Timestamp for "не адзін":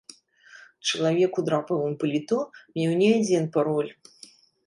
3.01-3.43